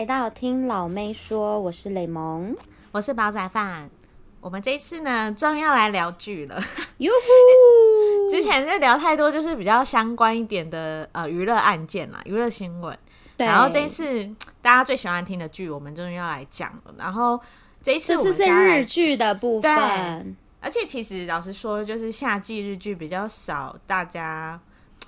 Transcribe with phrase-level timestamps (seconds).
[0.00, 2.56] 来到听老妹说，我是雷蒙，
[2.90, 3.90] 我是煲仔饭。
[4.40, 6.58] 我们这一次呢，终于要来聊剧了。
[6.96, 8.30] 哟呼！
[8.34, 12.98] 之前就聊太多，就是比较相关一点的呃娱乐案件啦，娱乐新闻。
[13.36, 14.24] 然后这一次
[14.62, 16.94] 大家最喜欢听的剧，我们终于要来讲了。
[16.96, 17.38] 然后
[17.82, 20.34] 这一次我们是日剧的部分。
[20.62, 24.58] 而且其实老实说，就是夏季日剧比较少，大家。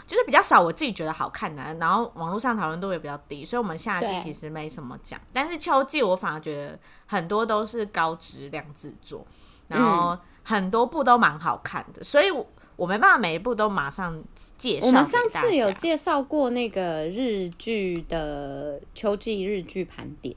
[0.06, 5.18] 就是比较少，我自己觉得好看的，然后网络上讨论度也比较低，所以我们夏季其实没什么讲。
[5.32, 9.24] 但是秋季我反而觉得很多都是高质量制作，
[9.68, 14.22] 然后很多部都蛮好看的，所以我我没办法每一部都马上
[14.56, 14.86] 介绍。
[14.88, 20.34] 我们上次有介绍过那个日剧的秋季日剧盘点，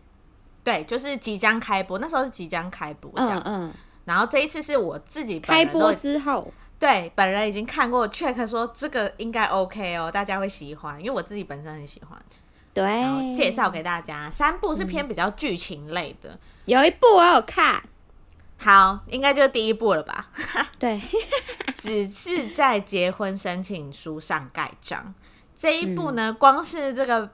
[0.63, 3.73] 对，就是即将开播，那时候是即将开播这样，嗯嗯，
[4.05, 6.51] 然后这一次是我自己开播之后。
[6.85, 12.21] 对，本人已经看过，check 说这个应该 OK 哦，大家会喜欢，因为我自己本身很喜欢。
[12.75, 17.81] 对，介绍给大家三部是偏比较剧情类的，嗯，有一部我有看，
[18.59, 20.29] 好，应该就是第一部了吧？
[20.77, 21.01] 对，
[21.75, 25.11] 只是在结婚申请书上盖章。
[25.55, 27.27] 这一部呢，嗯，光是这个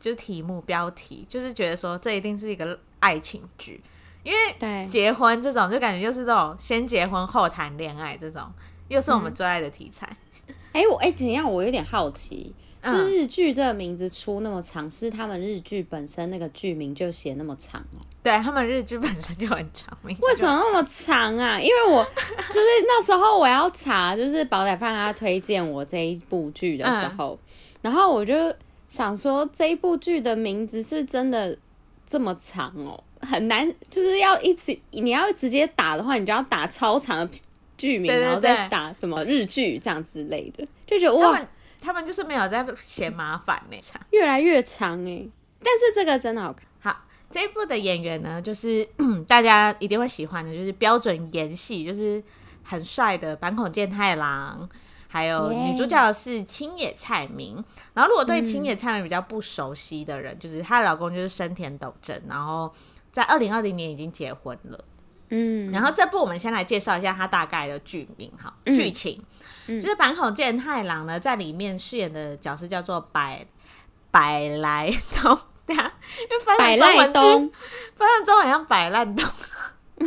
[0.00, 3.82] 就是题目标题，就是觉得说这一定是一个爱情剧，
[4.22, 8.50] 因为结婚这种就感觉就是这种先结婚后谈恋爱这种。
[8.88, 10.06] 又是我们最爱的题材。
[10.72, 11.50] 哎、嗯欸，我哎、欸，怎样？
[11.50, 17.98] 我有点好奇，就日剧这个名字出那么长，是他们日剧本身那个剧名就写那么长哦？
[18.22, 21.58] 对，他们日剧本身就很长，为什么那么长啊？
[21.58, 22.04] 因为我
[22.48, 27.48] 就是那时候我要查，就是煲仔饭他推荐我这一部剧的时候，嗯、
[27.82, 28.54] 然后我就
[28.88, 31.56] 想说，这一部剧的名字是真的
[32.06, 37.38] 这么长哦，很难，就是要一直你要直接打的话，你就要打超长的。
[37.76, 41.40] 剧名，然后再打什么日剧这样之类的，就觉得哇，
[41.80, 45.26] 他们就是没有在嫌麻烦呢，长越来越长哎。
[45.58, 46.66] 但是这个真的好看。
[46.80, 48.86] 好，这一部的演员呢，就是
[49.26, 52.22] 大家一定会喜欢的，就是标准演戏，就是
[52.62, 54.68] 很帅的坂口健太郎，
[55.08, 57.62] 还有女主角是青野菜名。
[57.94, 62.72] 然后如果对青野菜名比较不熟悉的人，嗯、就是她的老公就是生田斗真，然后
[63.10, 64.84] 在二零二零年已经结婚了。
[65.28, 69.20] 嗯，然后这部我们先来介绍一下它大概的剧名哈，剧情，
[69.66, 69.78] 嗯。
[69.78, 73.44] 嗯、就是坂口健太郎呢在里面饰演的角色叫做百
[74.10, 75.92] 百来东，对啊，
[76.30, 77.52] 因为翻 成中文字，
[77.96, 79.26] 翻成中文像百烂东，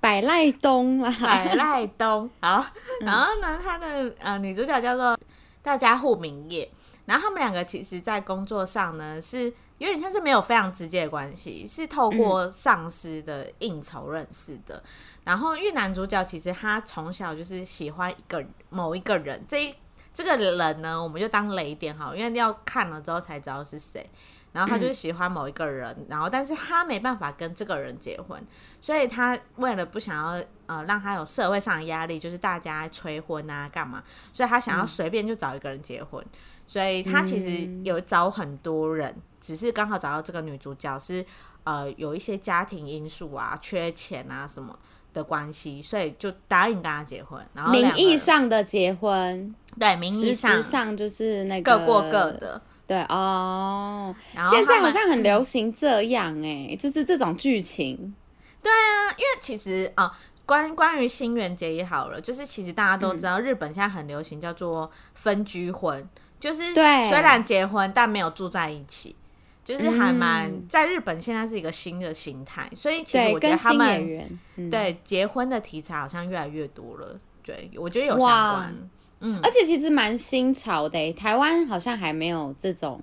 [0.00, 2.66] 百赖东啊，百赖东，好，
[3.02, 5.16] 然后呢，他的呃女主角叫做
[5.62, 6.68] 大家户明叶，
[7.06, 9.52] 然后他们两个其实在工作上呢是。
[9.80, 14.76] 有点像是没有非常直接的关系，是透过上司的应酬认识的。
[14.76, 14.82] 嗯、
[15.24, 19.74] 然后，因为男主角其实他从小就是喜欢一个某一个人，这一
[20.12, 24.08] 这个人呢，我们就当雷点好，因为要看了之后才知道是谁。
[24.52, 28.38] 然后他就是喜欢某一个人，嗯、然后但是他没办法跟这个人结婚，
[28.82, 34.02] 所以他为了不想要呃让他有社会上的压力，就是大家催婚啊干嘛，
[34.32, 36.22] 所以他想要随便就找一个人结婚。
[36.22, 36.38] 嗯
[36.70, 41.26] 所以他其实有找很多人，嗯、只是刚好找到这个女主角是
[41.64, 44.78] 呃有一些家庭因素啊、缺钱啊什么
[45.12, 47.44] 的关系，所以就答应跟他结婚。
[47.54, 54.14] 然后名义上的结婚，对，名义上，上就是那个各过各的，对哦。
[54.32, 58.14] 然后现在好像很流行这样哎、欸，就是这种剧情。
[58.62, 60.12] 对啊，因为其实啊、呃，
[60.46, 66.08] 关关于新垣结衣好了，就是其实大家都知道，日本现在很流行叫做分居婚。
[66.40, 69.14] 就是虽然结婚，但没有住在一起，
[69.62, 74.38] 就是还蛮在日本现在是一个新的形态，所以其实我觉得他们
[74.70, 77.20] 对结婚的题材好像越来越多了。
[77.44, 78.88] 对，我觉得有相关，
[79.20, 83.00] 嗯，而且其实蛮新潮的，台湾好像还没有这种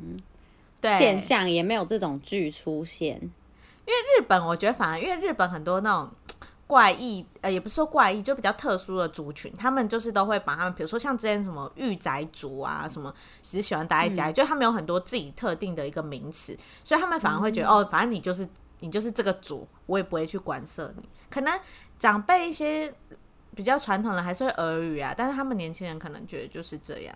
[0.81, 3.15] 现象，也没有这种剧出现。
[3.85, 6.09] 因为日本，我觉得反而因为日本很多那种。
[6.67, 18.45] 怪异，呃，也不是说怪异，就比较特殊的族群，他们就是都会把他们，比如说像之前什么御宅族啊，什么只喜欢待在家里，嗯、就他们有很多自己特定的一个名词，所以他们反而会觉得，嗯、哦，反正你就是
[18.81, 21.07] 你就是这个族，我也不会去管涉你。
[21.29, 21.57] 可能
[21.97, 22.93] 长辈一些
[23.55, 27.15] 比较传统的还是会耳语啊，但是他们年轻人可能觉得就是这样。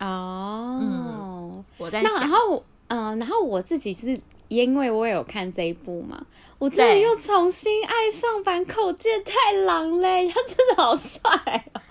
[0.00, 6.26] 哦，嗯，我在想，然后，嗯、呃，然后我自己是因为我有看这一部嘛。
[6.58, 11.20] 我真的又重新爱上坂口健太郎嘞，他真的好帅，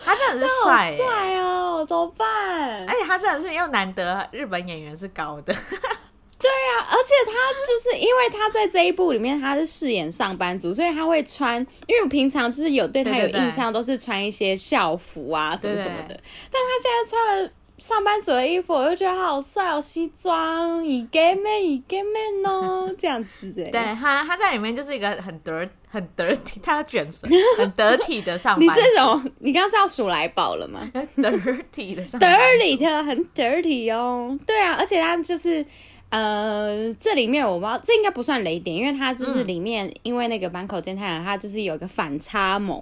[0.04, 2.86] 他真的是帅，帅哦，怎么办？
[2.86, 5.54] 而且他真的是又难得日本演员是高的，
[6.40, 7.32] 对啊，而且他
[7.66, 16.20] 就是因为他在这一部里面他是饰演上班族，所以他会穿，因为我平常就是有对他有印象，都是穿一些校服啊什么什么的，
[16.52, 23.70] 但他现在穿了上班族的衣服，我就觉得好帅哦，西装，以 gay man，以 gay man 哦， 这样子哎。
[23.70, 27.28] 对他，他在里面就是一个很得很得体，他要卷舌，
[27.58, 28.66] 很得体的上班。
[28.66, 30.80] 你这种，你刚刚是要数来宝了吗？
[31.22, 31.32] 得
[31.72, 34.38] 体的上班，dirty 的很 dirty 哦。
[34.46, 35.64] 对啊，而且他就是
[36.10, 42.82] 呃，这里面我不知道，这应该不算雷点，因为他就是里面，嗯、因为那个坂口健太郎，他就是有一个反差萌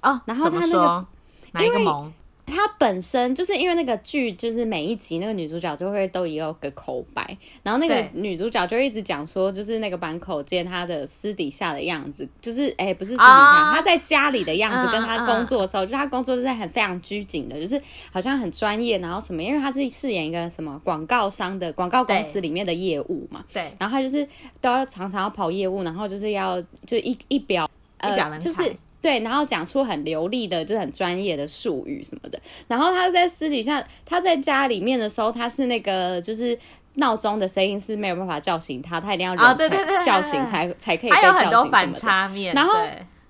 [0.00, 0.20] 哦。
[0.24, 1.06] 然后他那个
[1.52, 2.12] 哪一个萌？
[2.44, 13.84] 他本身就是因为那个剧，就是每一集那个女主角就会都有个口白，然后那个女主角就一直讲说，就是那个坂口健他的私底下的样子，就是哎、欸，不是私底下，他、oh.
[13.84, 15.90] 在家里的样子，跟他工作的时候，uh, uh.
[15.90, 17.80] 就他工作就是很非常拘谨的，就是
[18.10, 24.26] 好像很专业，然后什么，因为他是饰演一个什么广告商的广告公司里面的业务嘛，对，然后他就是
[24.60, 27.70] 都要常常要跑业务，然后就是要就一一表
[28.02, 28.50] 一表人才。
[28.50, 32.40] 就是对，然后讲出很流利的，就是很专业的术语什么的。
[32.68, 36.56] 然后他在私底下，他在家里面的时候，他是那个就是
[36.94, 41.10] 闹钟的声音是没有办法叫醒他，他一定要人叫醒才才可以。
[41.10, 42.54] 还有很多反差面。
[42.54, 42.72] 然后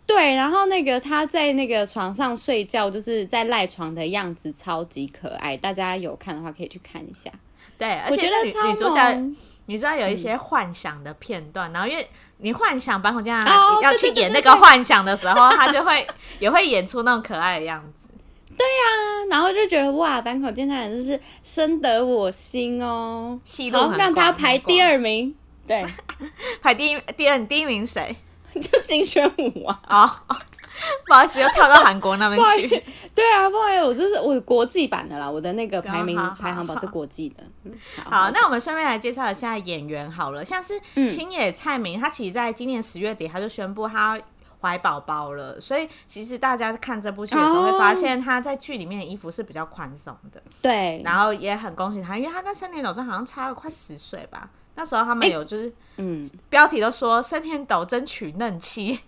[0.05, 5.57] 对，然后那个他在那个床上睡觉，就是在赖床的样子超级可爱。
[5.57, 7.31] 大家有看的话可以去看一下。
[7.83, 9.35] 对，而且女女主角。
[9.67, 12.07] 你知道有一些幻想的片段，嗯、然后因为
[12.39, 16.05] 你幻想坂口健太郎要去演那个幻想的时候，他就会
[16.41, 18.09] 也会演出那种可爱的样子。
[18.59, 18.83] 对呀、
[19.23, 23.39] 啊，然后就觉得哇，坂口健太郎就是深得我心哦，
[23.73, 25.33] 然后让他排第二名。
[25.65, 25.87] 对，
[26.61, 28.17] 排第一、第二，你第一名谁？
[28.61, 29.81] 就金宣武啊。
[29.89, 30.11] 哦
[31.07, 32.69] 不好意思，又跳到韩国那边去。
[33.15, 37.45] 对啊，不好意思，我这是我国际版的啦，我的那个排名排行榜是国际的。
[37.97, 44.19] 好，好，好，那我们顺便来介绍一下演员好了，像是青野菜名，他其实在今年十月底他就宣布他
[44.61, 50.43] 怀宝宝了，所以其实大家看这部戏的时候会发现他在剧里面的衣服是比较宽松的。
[50.63, 54.49] 对，然后也很恭喜他，因为他跟森田斗真好像差了快十岁吧。
[54.75, 58.99] 那时候他们有就是嗯，标题都说森田斗真娶嫩妻。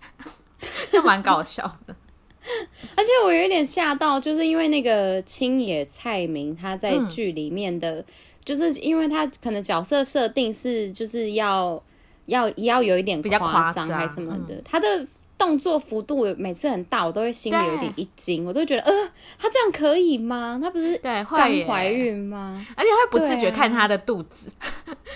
[0.91, 1.95] 就蛮搞笑的，
[2.97, 8.05] 而且我有点吓到，就是因为那个青野菜明他在剧里面的，嗯、
[8.45, 11.83] 就是因为他可能角色设定是就是要
[12.27, 15.07] 要要有一点夸张还是什么的，嗯、他的。
[15.45, 18.93] 动作幅度每次很大，我都会心里有点一惊，我都会觉得，呃，
[19.39, 20.59] 他这样可以吗？
[20.63, 21.27] 他不是刚
[21.67, 22.65] 怀孕吗？
[22.75, 24.51] 而且会不自觉看他的肚子，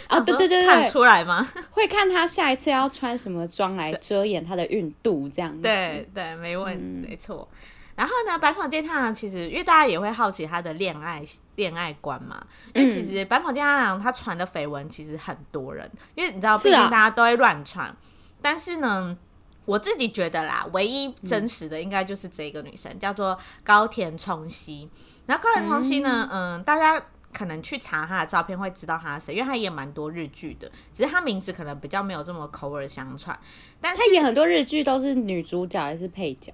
[0.07, 1.49] 啊，对对对对，看出来吗？
[1.73, 5.63] 会看他下一次要穿什么装来遮掩他的孕肚，这样子。
[5.63, 7.49] 对对，没问没错。
[7.97, 11.25] 然后呢，坂口健太郎其实，因为大家也会好奇他的恋爱
[11.57, 12.39] 恋爱观嘛，
[12.75, 17.97] 因为其实坂口健太郎他传的绯闻其实很多人，因为你知道，毕竟大家都会乱传，啊、
[18.43, 19.17] 但是呢。
[19.69, 24.89] 我自己觉得啦，唯一真实的应该就是这个女生，嗯、叫做高田充希。
[25.27, 27.05] 然后高田充希呢，嗯，嗯，大家
[27.35, 33.39] 可能去查她的照片会知道她是谁，因为她演蛮多日剧的，只是她名字可能比较没有这么口耳相传。
[33.79, 36.51] 但是她演很多日剧都是女主角还是配角？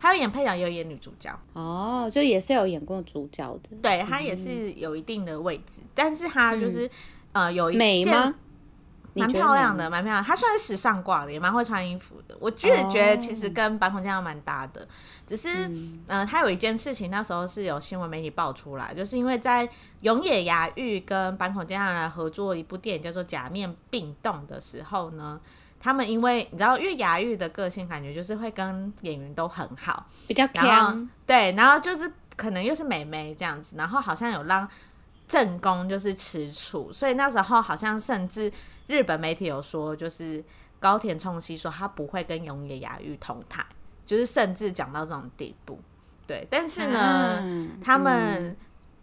[0.00, 1.30] 她有演配角，也有演女主角。
[1.52, 3.76] 哦，就也是有演过主角的。
[3.80, 6.86] 对，她也是有一定的位置，嗯、但是她就是、
[7.32, 8.34] 嗯、呃有一美吗？
[9.16, 10.22] 蛮漂亮的，蛮漂亮。
[10.22, 12.36] 她算是时尚挂的，也蛮会穿衣服的。
[12.40, 14.86] 我就是觉得其实跟坂口健太蛮搭的。
[15.26, 19.68] 只是，嗯，呃，他有一件事情，那时候是有新闻媒体爆出来，就是因为在
[20.02, 25.40] 永野芽郁跟坂口健太郎合作一部电影叫做《假面病动》的时候呢，
[25.80, 34.68] 他们因为你知道，因为芽郁的个性感觉就是会跟演员都很好，比较强，对，然后就是可能又是美眉这样子，然后好像有让
[35.28, 38.52] 正宫就是吃醋，所以那时候好像甚至。
[38.88, 40.40] 日本媒体有说，就是
[40.78, 43.66] 高田充希说他不会跟永野雅玉同台，
[44.04, 45.80] 就是甚至讲到这种地步。
[46.24, 48.56] 对，但是呢，嗯、他们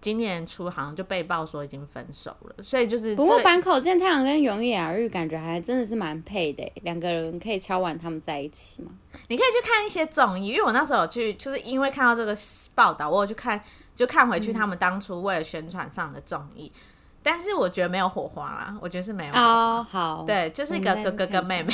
[0.03, 8.91] 今年初好像就被爆说已经分手了，所以就是不过坂口健太郎跟永野芽郁感觉还真的是蛮配的，两个人可以敲完他们在一起吗？
[9.29, 12.35] 你可以去看一些综艺，因为我那时候有去，就是因为看到这个
[12.75, 13.59] 报道，我有去看，
[13.95, 16.69] 就看回去他们当初为了宣传上的综艺。
[16.75, 16.79] 嗯
[17.25, 19.77] 但是我觉得没有火花啦，我觉得是没有哦。
[19.77, 21.73] Oh, 好，对，就是一个哥哥跟妹妹。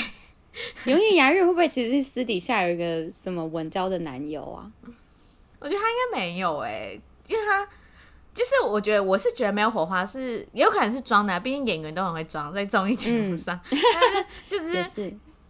[0.85, 4.69] 永野芽郁会不会其实私底下有一个什么文娇的男友啊？
[5.57, 7.67] 我觉得他应该没有哎、欸，因为他
[8.33, 13.59] 就是我觉得我是觉得没有火花是，有可能是装的，毕竟演员都很会装在综艺节目上。
[13.71, 15.03] 嗯、但是就是，是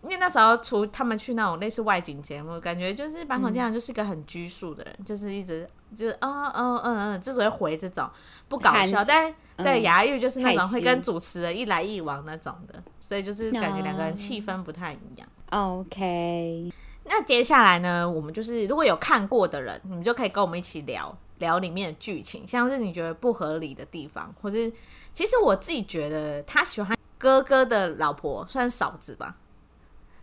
[0.04, 8.10] 因为那时候除他们去那种类似外景节目，感觉就是坂口健太郎就是一个很拘束的人，嗯、就是一直就是嗯嗯嗯嗯，就只会回这种
[8.48, 9.34] 不搞笑，但。
[9.62, 15.28] 对，牙玉就是那种会跟主持人一来一往那种的，所以就是感觉两个人气氛不太一样。
[15.50, 16.72] OK，
[17.04, 24.72] 那接下来呢，我们就是如果有看过的人，你们就可以跟我们一起聊，聊里面的剧情，像是你觉得不合理的地方，或是
[25.12, 29.36] 其实我自己觉得他喜欢哥哥的老婆算嫂子吧。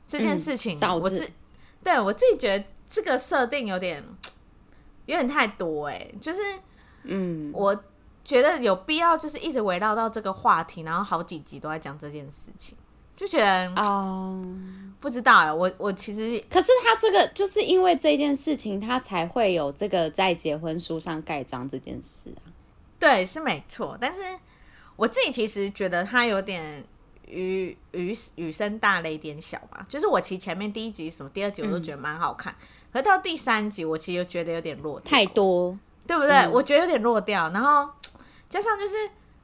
[0.07, 1.29] 这件事情，嗯、我自
[1.83, 4.05] 对我自己觉得这个设定有点
[5.07, 6.41] 有点太多哎、欸，就是
[7.03, 7.85] 嗯，我
[8.25, 12.79] 觉得有必要就是一直围绕到这个话题，然后好几集都在讲这件事情，
[13.17, 14.41] 就觉得哦，
[15.01, 22.47] 不知道哎、欸，我我其实可是他这个就是因为这件事情，他才会有这个在结婚书上盖章这件事啊，
[23.01, 24.21] 对，是没错，但是
[24.95, 26.85] 我自己其实觉得他有点。
[27.29, 36.31] 雨雨雨声大雷点小吧，就是我其实前面第一集什么第二集我都觉得蛮好看，嗯、可是到第三集我其实又觉得有点弱掉，太多，对不对？
[36.37, 37.91] 嗯、我觉得有点弱掉，然后
[38.49, 38.95] 加上就是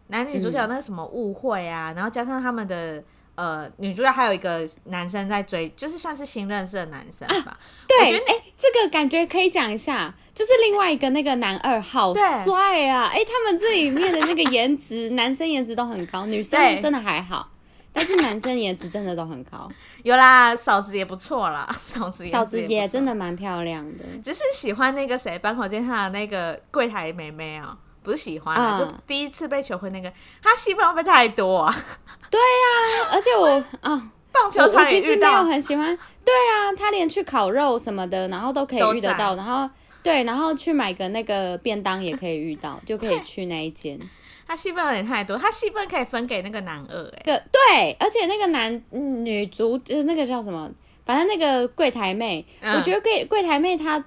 [0.06, 3.02] 男女主角那个什么误会啊，嗯、然后加上他们的
[3.34, 7.52] 呃女主角还有一个男生在追，就是算是新认识的男生吧。
[7.52, 7.58] 啊、
[7.88, 13.06] 对，哎、欸，这个感觉可以讲一下，就是另外一个那个男二好帅啊！
[13.06, 17.48] 哎、欸，他们这里面的那个颜值，男生颜值都很高，女生真的还好。
[17.94, 19.70] 但是男生颜值真的都很高，
[20.02, 31.74] 有啦，嫂子也不错啦， 嫂子嫂子也真的蛮漂亮的，只是喜欢那个谁，坂口健太的那个柜台妹妹啊、喔，不是喜欢啊，嗯、就第一次被求婚那个，他戏份会不会太多啊？
[32.30, 33.46] 对呀、啊，而且我
[33.80, 39.68] 啊，棒球场也遇到，我其实没有很喜欢，对啊，他连去烤肉什么的，然后都可以遇得到，然后
[40.02, 43.98] 对，然后去买个那个便当也可以遇到，就可以去那一间。
[44.44, 50.70] 他戏份有点太多，他戏份可以分给那个男二哎、欸，对，而且那个男女主就是那个叫什么，
[51.06, 54.04] 反正那个柜台妹，嗯、我觉得柜柜台妹她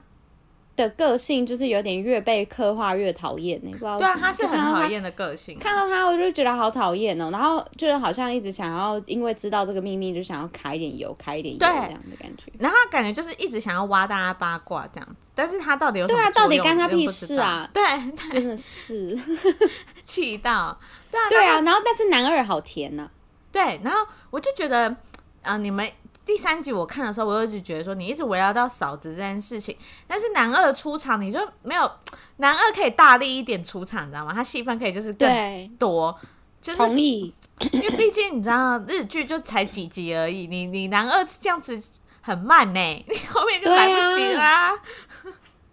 [0.76, 3.98] 的个性就是有点越被刻画越讨厌，你不知道？
[3.98, 5.58] 对啊，他是很讨厌的个性。
[5.58, 7.30] 看到他，我就觉得好讨厌哦。
[7.32, 12.52] 然后就是好像一直想要，因为知道这个秘密，就想要揩一点油，揩一点油这样的感觉。
[12.60, 16.20] 然后他感觉就是一直想要挖大家八卦这样子，但是他到底有什么？
[16.20, 17.70] 对啊，到底干他屁事啊？
[17.74, 17.82] 对，
[18.32, 19.18] 真的是
[20.04, 20.78] 气到。
[21.10, 21.62] 对啊，对啊。
[21.62, 23.12] 然后，但是男二好甜呐、啊。
[23.52, 24.94] 对，然后我就觉得，
[25.42, 25.90] 啊，你们。
[26.26, 29.78] 第三集我看的时候，我就一直觉得说，你一直围绕到嫂子这件事情，
[30.08, 31.92] 但是男二出场你就没有，
[32.38, 34.34] 男二可以大力一点出场，你知道吗？
[34.34, 35.30] 他戏份可以就是更
[35.78, 36.18] 多，
[36.60, 37.34] 就是同意，
[37.72, 41.80] 因为毕竟你知道日剧就才几集而已，你你男二这样子
[42.22, 44.74] 很慢呢，你后面就来不及啦，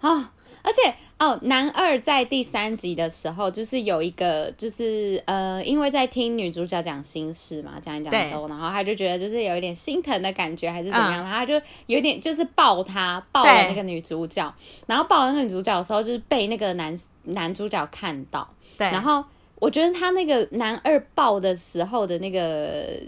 [0.01, 0.33] 啊，
[0.63, 0.95] 而且。
[1.23, 8.51] 哦，男二在第三集的时候，就是有一个，就是呃，因为在听女主角讲心事嘛，讲一讲之后，对。
[8.51, 11.55] 然后他就觉得就是有一点心疼的感觉，还是怎么样，嗯、他就
[11.87, 14.53] 有点就是抱他，抱了那个女主角，
[14.89, 19.25] 然后抱了那个女主角的时候，就是被那个男男主角看到，对，然后
[19.61, 23.01] 我觉得他那个男二抱的时候的那个。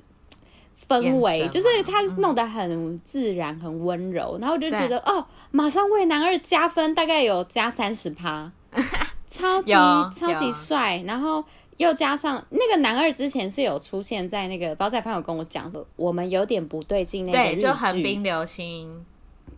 [0.89, 8.51] 氛围就是他弄得很自然，很温柔，嗯、然后我就觉得哦，马上为男二加分，大概有加三十趴，
[9.27, 11.45] 超级超级帅，然后
[11.77, 19.05] 又加上那个男二之前是有出现在那个宝仔饭有跟我讲说，我们有点不对劲，那个对，就横滨流星，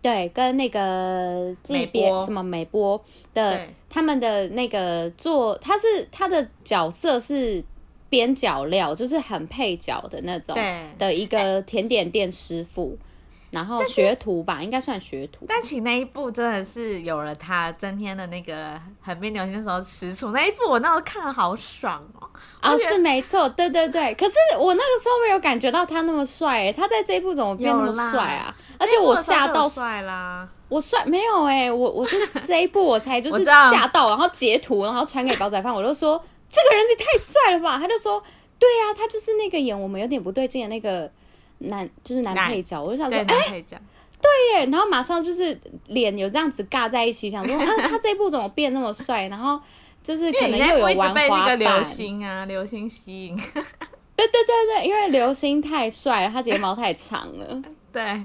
[0.03, 2.25] 对，跟那个美波。
[2.25, 3.03] 什么美波
[3.35, 7.65] 的他们的那个做，他是他的角色是。
[8.09, 13.07] 边角料就是很配角的那种，对的一个甜点店师傅，欸、
[13.51, 15.45] 然后学徒吧，是应该算学徒。
[15.49, 22.29] 但其实那一部真的是有了他增添的那个横滨流星的时候吃醋那一部，我那时候看了好爽哦。
[22.63, 24.15] 哦，是没错，对对对。
[24.15, 28.55] 可是我那个时候没有感觉到他那么帅，哎，他在这一部怎么变那么帅啊？
[28.79, 36.23] 而且我吓到帅啦，我帅没有哎，我我是这一部我才就是 吓到，然后截图，然后传给煲仔饭，我就说。
[36.57, 37.79] 这个人也太帅了吧！
[37.79, 38.23] 他就说
[38.59, 41.11] ：“对呀、啊，他就是那个演我们有点不对劲的那个
[41.59, 43.65] 男，就是男配角。”我就想说：“哎，
[44.19, 49.61] 对耶！”然后马上就是脸有这样子尬在一起，想说：“啊，他这一部怎么变那么帅？”然后
[50.03, 53.37] 就是可能又有玩滑板，流星啊，流星吸引。
[54.17, 57.63] 对对对对，因为流星太帅了，他睫毛太长了。
[57.93, 58.25] 对，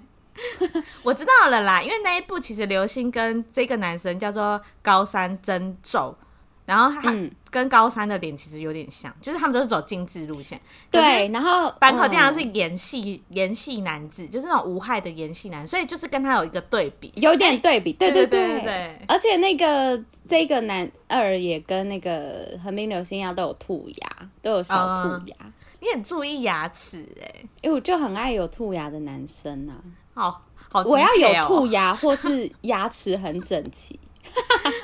[1.04, 6.16] 我知道了啦，因为那一部其实流星跟这个男生叫做高山真宙。
[6.64, 7.12] 然后他
[7.52, 10.60] 跟高三的脸其实有点像，嗯、就是他们都是走精致路线。
[10.90, 17.92] 对，然后坂口经常是演戏，演戏男子，就是那种无害的演戏男，所以就是跟他有一个对比，有点对比。
[17.94, 25.36] 对对对对，对，对而且那个这个男二也跟那个横滨流星一样，都有兔牙，都有小兔牙。
[25.42, 29.74] 嗯、你很注意牙齿哎、欸，因为我就很爱有兔牙的男生呐、
[30.14, 30.32] 啊。
[30.32, 30.42] 好，
[30.72, 34.00] 好，我要有兔牙或是 牙齿很整齐。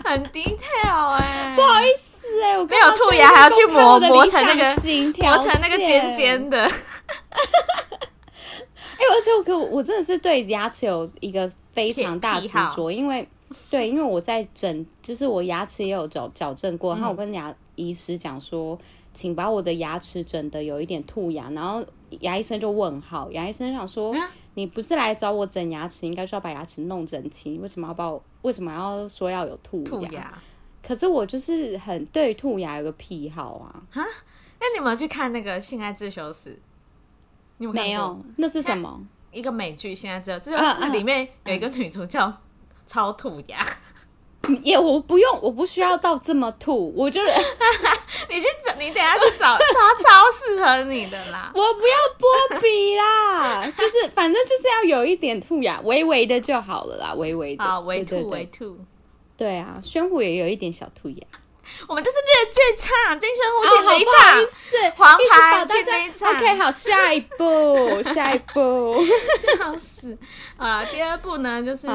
[0.03, 4.63] 很 detail 哎、欸， 不好意思哎、欸，我没有兔牙还要去磨磨成那个
[5.21, 6.57] 磨成那个尖尖的。
[8.97, 13.27] 哎、欸，而且我我我真的是对牙齿有一个非常大执着，因为
[13.69, 18.77] 对，因为我在整，就是我牙齿也有矫矫正过，然后我跟牙医师讲说，
[19.13, 21.85] 请把我的牙齿整的有一点兔牙，然后
[22.21, 24.15] 牙医生就问号，牙医生想说，
[24.55, 29.89] 你不是来找我整牙齿，应该是要把牙齿弄整齐，为什么要把我，为什么要说要有兔牙？
[29.89, 30.41] 兔牙。
[30.87, 33.67] 可是我就是很对兔牙有个癖好啊。
[33.91, 34.05] 哈，
[34.59, 36.51] 那你有没有去看那个《性爱自修室》？
[37.57, 38.19] 你有没有？
[38.37, 38.99] 那是什么？
[39.31, 42.31] 一个美剧，现在这这就是里面有一个女主叫
[42.85, 43.63] 超兔牙，
[44.63, 47.21] 也我不用，我不需要到这么兔，我就
[48.29, 51.51] 你去找，你等下去找，它超适合你的啦。
[51.53, 58.77] 我不要波比啦，就是反正就是要有一点兔牙，微微的就好了啦，微微的，啊，微兔微兔，
[59.37, 61.23] 对啊，宣虎也有一点小兔牙。
[61.85, 66.33] 我们这是日剧场，金宣虎请离场，是黄牌请离场。
[66.33, 68.95] OK， 好，下一步，下一部，
[69.37, 70.17] 笑死
[70.55, 70.85] 啊！
[70.85, 71.87] 第二部呢，就是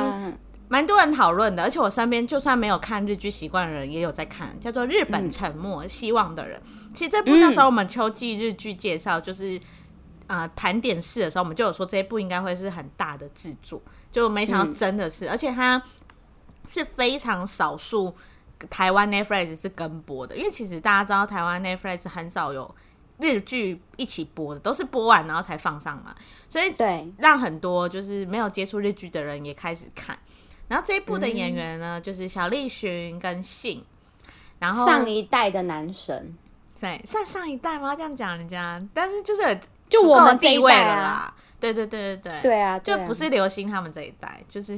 [0.68, 6.60] 蛮多人讨论的，而且我身边就算没有看日剧习惯的人，也有在看，叫做《日本沉默》，希望的人。
[6.94, 9.58] 其实这部那时候我们秋季日剧介绍，就是
[10.26, 13.80] 啊盘点式的时候，我们就有说这一部应该会是很大的制作，
[14.10, 15.82] 就没想到真的是，而且它
[16.66, 18.14] 是非常少数。
[18.70, 22.72] 台湾 Netflix 是跟播的，因为其实大家知道台湾 Netflix 很少有
[23.18, 26.14] 日剧一起播的，都是播完然后才放上嘛，
[26.48, 30.16] 所以对让很多就是没有接触日剧的人也开始看。
[30.68, 33.84] 然后这一部的演员呢，嗯、就是小栗旬跟信，
[34.60, 36.32] 然后上一代的男神，
[36.80, 37.96] 对，算上一代吗？
[37.96, 41.34] 这样讲人家，但是就是就我们地位了啦。
[41.62, 44.76] 对对对对对，对啊，就不是流星他们这一代，就是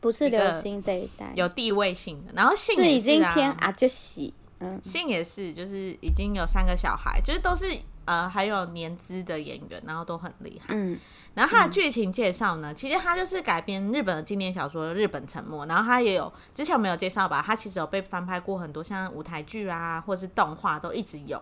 [0.00, 2.32] 不是流星这一代有地位性的。
[2.34, 7.66] 然后信是已经偏啊，就喜，嗯，信也是，就是已经有三个小孩，就是都是
[8.06, 10.74] 呃还有年资的演员，然后都很厉害。
[10.74, 10.98] 嗯，
[11.34, 21.40] 然后它的剧情介绍呢，其实它就是改编日本的经典小说《日本沉没》，然后它也有之前我没有介绍吧，它其实有被翻拍过很多像舞台剧啊，或者是动画都一直有。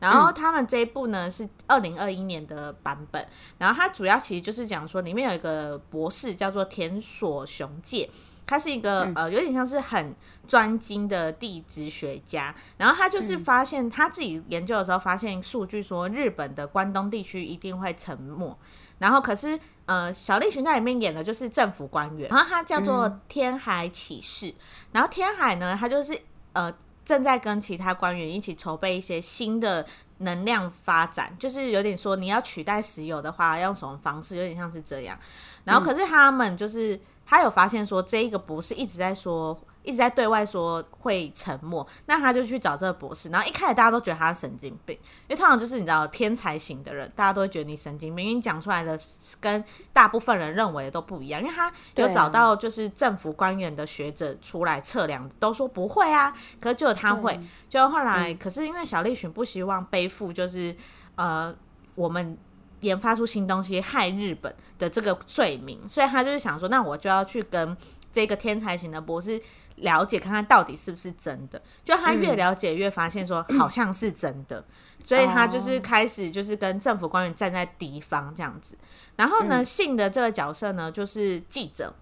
[0.00, 3.26] 然后他们这一部呢是二零二一年的版本，
[3.58, 8.08] 然后它主要其实就是讲说里面有一个博士叫做田所雄介，
[8.46, 10.14] 他是一个呃有点像是很
[10.46, 18.56] 专精的地质学家，然后他就是发现他自己研究的时候发现数据说日本的关东地区一定会沉没，
[18.98, 24.54] 然后可是呃小栗旬在里面演的就是政府官员，然后他叫做天海启士，
[24.92, 26.16] 然后天海呢他就是
[26.52, 26.72] 呃。
[27.08, 29.86] 正在跟其他官员一起筹备一些新的
[30.18, 35.18] 能量发展，就是有点说你要取代石油的话，用什么方式，有点像是这样。
[35.64, 39.58] 然后可是他们就是他有发现说，这一个博士一直在说。
[39.88, 43.30] 一直在对外说会沉默，那他就去找这个博士。
[43.30, 49.00] 然后一开始大家都觉得他是神经病，因为通常就是你知道天才型的人，大家都会觉得你神经病，因为你讲出来的
[49.40, 51.40] 跟大部分人认为的都不一样。
[51.40, 57.40] 因为他有找到就是政府官员的学者出来测量，都说不会啊，可是就他会。
[57.70, 60.76] 就后来，可是因为小栗旬不希望背负就是
[61.14, 61.54] 呃
[61.94, 62.36] 我们
[62.80, 67.76] 研发出新东西害日本的这个罪名，所以他就是想说，那我就要去跟
[68.18, 69.40] 这个天才型的博士。
[69.80, 74.64] 了解看看到底是不是真的，就他越了解越发现说好像是真的，
[75.04, 78.76] 所以他就是开始就是跟政府官员站在敌方这样子。
[79.14, 81.94] 然后呢，信的这个角色呢就是记者，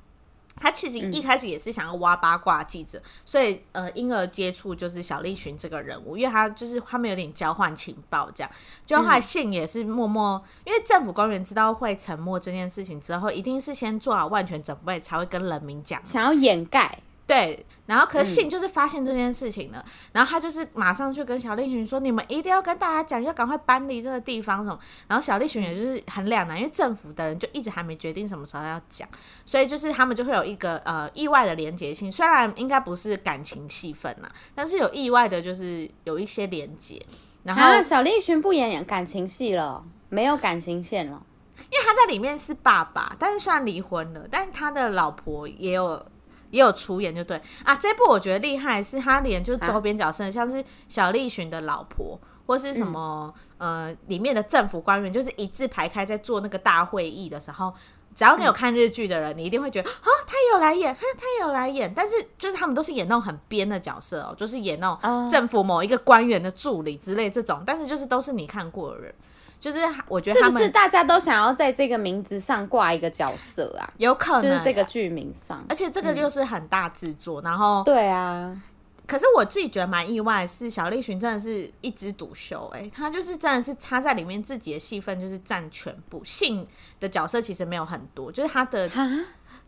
[0.56, 8.50] 他其实一开始也是想要挖八卦记者，所以呃因而接触就是小栗旬这个人物，因为他就是他们有点交换情报这样。
[8.84, 16.98] 就后来信也是默默，因为政府官员知道会沉默这件事情之后，一定是先做好万全准备才会跟人民讲，想要掩盖。
[17.26, 29.08] 对，然后可是信就是发现这件事情了，嗯、然后他就是马上去跟小丽群说：“你们一定要跟大家讲，要赶快搬离这个地方什么。”然后小丽群也就是很两难，因为政府的人就一直还没决定什么时候要讲，
[29.44, 37.04] 所以就是他们就会有一个呃意外的连结性，虽然应该不是感情戏份啦，但是有意外的就是有一些连结。
[37.42, 41.20] 然后、啊、小丽群不演感情戏了，没有感情线了，
[41.56, 46.06] 因为他在里面是爸爸，但是虽然离婚了，但是他的老婆也有。
[46.50, 47.40] 也有出演就对。
[47.64, 57.72] 啊，这部我觉得厉害，是他连就是周边角色，啊、像是小栗旬的老婆，或是什么、嗯、呃里面的政府官员，就是一字排开在做那个大会议的时候，
[58.14, 69.14] 只要你有看日剧的人，嗯、你一定会觉得啊，他有来演，哈，他有来演，但是就是他们都是演那种很编的角色哦，就是演那种政府某一个官员的助理之类这种，但是就是都是你看过的人。
[69.58, 73.92] 就是我觉得是不是大家都想要在这个名字上挂一个角色啊？
[73.96, 78.62] 有可能就是这个剧名上，而且这个又是很大制作，嗯、然后对啊。
[79.06, 86.66] 可是我自己觉得蛮意外，是小栗旬真的是一枝独秀，哎，他就是真的是他在里面自己的戏份就是占全部，性
[86.98, 88.90] 的角色其实没有很多，就是他的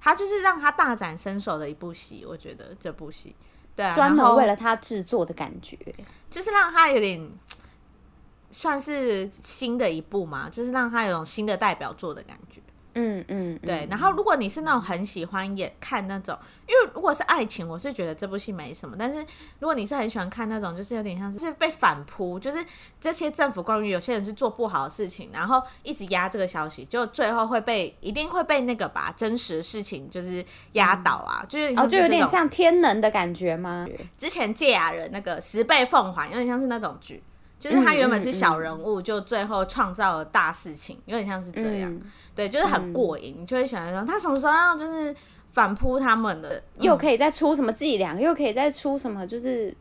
[0.01, 3.37] 他就是让他大展身手的一部戏，我觉得这部戏，
[3.77, 5.79] 对啊，专门为了他制作的感觉，
[6.29, 7.31] 就是让他有点
[8.50, 12.61] 算是新的一部嘛，就是让他有种新的代表作的感觉。
[13.00, 13.87] 嗯嗯，对。
[13.88, 18.96] 然后，如果你是那种很喜欢演看那种，因为如果是爱情，我是觉得这部戏没什么。
[18.98, 19.24] 但是，
[19.61, 22.64] 如果你是很喜欢看那种，就是有点像是被反扑，就是
[23.00, 33.87] 这些政府官员有些人是做不好的事情，然后一直压这个消息，就最后会被一定会被那个吧真实的事情就是压倒啊，嗯、就是哦，就有点像天能的感觉吗？
[34.18, 37.22] 之前堺雅人那个十倍奉还，有点像是那种剧。
[37.58, 41.92] 就是他原本是小人物，就最后创造了大事情，有点像是这样。
[41.92, 42.00] 嗯、
[42.34, 45.14] 对，就是很过瘾，你就会想说他什么时候要就是
[45.48, 49.74] 反扑他们的，又可以再出什么伎俩，又可以再出什么就是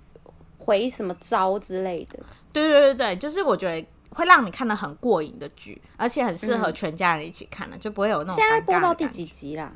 [0.57, 2.19] 回什么招之类的。
[2.51, 8.35] 对对对对，就是我觉得会让你看的很过瘾的剧，而且很适合全家人一起看的，就不会有那种。
[8.35, 9.71] 现在播到第几集啦？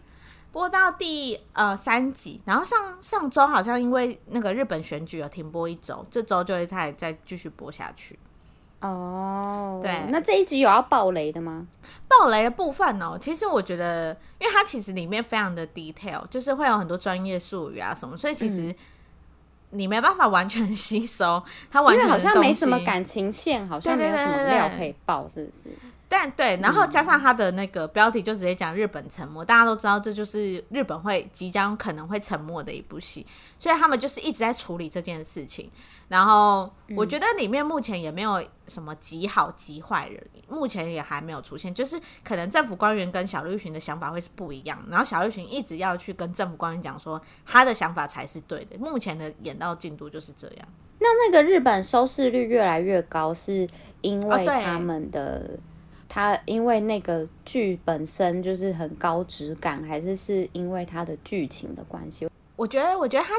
[0.51, 8.19] 播到第呃三集，然后上上周好像因为那个日本选举有停播一周，这周就会再再继续播下去。
[8.81, 11.67] 哦，对，那这一集有要爆雷的吗？
[12.07, 18.75] 爆雷的部分哦，其实我觉得，因为它其实里面非常的 detail，就是会有很多专业术语啊什么，所以其实
[19.69, 21.41] 你没办法完全吸收。
[21.69, 25.69] 它完全好像没什么感情线，好像没有什么料可以爆，是不是？
[26.13, 33.25] 但对，然后加上他的那个标题就直接讲日本沉没，大家都知道这就是日本会即将可能会沉没的一部戏，
[33.57, 35.71] 所以他们就是一直在处理这件事情。
[36.09, 48.77] 然后我觉得里面目前也没有什么极好极坏人，目前也还没有出现，就是可能政府官员跟小绿群的想法会是不一样，然后小绿群一直要去跟政府官员讲说他的想法才是对的。
[48.77, 50.67] 目前的演到进度就是这样。
[50.99, 53.65] 那那个日本收视率越来越高，是
[54.01, 55.57] 因为他们的？
[56.13, 62.27] 他因为那个剧本身就是很高质感，还是是因为他的剧情的关系？
[62.57, 63.33] 我觉得，我觉得他。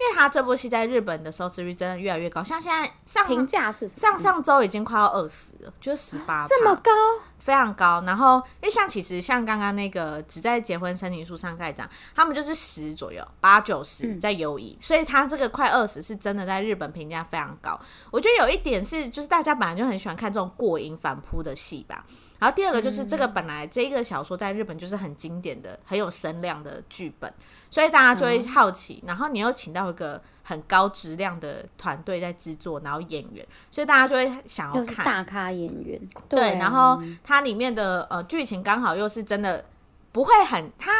[0.00, 6.90] 因为他这部戏在日本的收视率真的越来越高，像现在上评价是上上周已经快要二十了，就是十八，这么高，
[7.40, 8.00] 非常高。
[8.06, 17.78] 然后，因为像其实像刚刚那个只在结婚申请书上盖章，他们就是十左右，八九十在游移，嗯、所以他这个快二十是真的在日本评价非常高。
[18.12, 22.04] 我觉得有一点是，就是大家本来就很喜欢看这种过瘾反扑的戏吧。
[22.38, 27.32] 然后第二个就是这个本来这个小说在日本就是很经典的、很有声量的剧本，
[27.68, 29.02] 所以大家就会好奇。
[29.06, 36.00] 然后你又请到一个很高质量的团队在制作，然后演员，所以大家就会想要看大咖演员。
[36.28, 39.64] 对，然后它里面的呃剧情刚好又是真的
[40.12, 40.92] 不会很它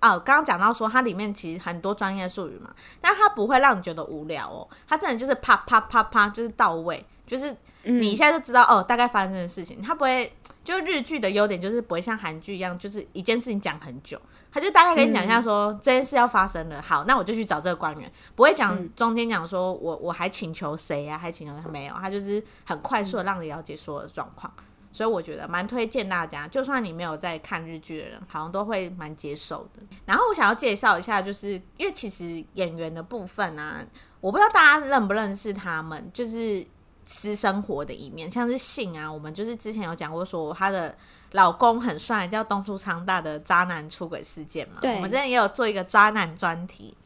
[0.00, 10.32] 哦，刚刚讲到说它里面其实很多专业术语嘛，但它不会让你觉得无聊哦，它真的就是啪啪啪啪就是到位，就是你一下就知道哦大概发生的事情，它不会。
[10.64, 14.18] 就日剧的优点就是不会像韩剧一样，就是一件事情讲很久，
[14.50, 24.50] 他就大概跟你讲一下说、嗯、这件事要发生了，好，那我就去找这个官员，不会讲中间讲说我我还请求谁呀、啊，还请求他没有，他就是很快速的让你了解所有的状况，
[24.90, 29.82] 所以我觉得蛮推荐大家，就算你没有在看日剧的人，好像都会蛮接受的。
[30.06, 33.84] 然后我想要介绍一下，就是因为其实演员的部分啊，
[34.20, 36.66] 我不知道大家认不认识他们，就是。
[37.06, 40.96] 私生活的一面，像是性啊，我们就是之前有讲过，说她的
[41.32, 44.78] 老公很帅，叫东出昌大的渣男出轨事件嘛。
[44.80, 46.96] 对，我们之前也有做一个渣男专题，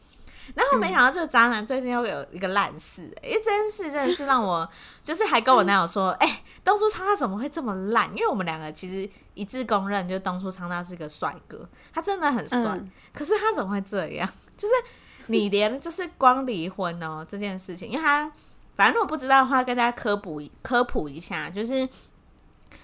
[0.54, 4.68] 然后没想到这个渣男最近又有一个烂事，欸，因为这件事真的是让我
[5.02, 8.08] 就是还跟我男友说，哎、欸，东出昌大怎么会这么烂？
[8.10, 14.28] 因为我们两个其实一致公认，就是东出昌大是个帅哥，他真的很帅，嗯，可是他怎么会这样？
[14.56, 14.74] 就是
[15.26, 18.30] 你连就是光离婚哦这件事情，因为他。
[18.78, 21.88] 反正如果不知道的话，跟大家科普科普一下，就是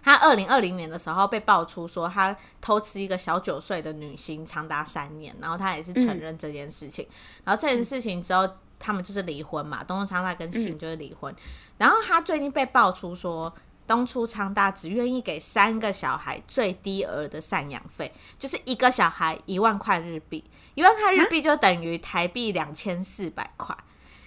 [0.03, 7.07] 他二零二零年的时候被爆出说他偷吃一个小九岁的女星长达三年，然后他也是承认这件事情。
[7.09, 8.49] 嗯、然后这件事情之后，
[8.81, 11.33] 他们就是离婚嘛，东出昌大跟信就是离婚。
[11.33, 11.37] 嗯、
[11.79, 13.55] 然后他最近被爆出说，
[13.87, 20.43] 东出昌大只愿意给三个小孩最低额的赡养费，就是一个小孩一万块日币，
[20.75, 23.77] 一万块日币就等于台币两千四百块。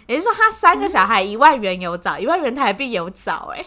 [0.08, 3.66] 也就是说，他三个小孩一万元有找，一、嗯、万元台币有找，哎，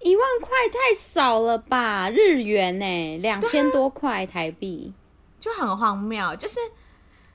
[0.00, 2.10] 一万块太少了吧？
[2.10, 4.92] 日元呢，两千多块台币，
[5.40, 6.34] 就很荒谬。
[6.36, 6.58] 就是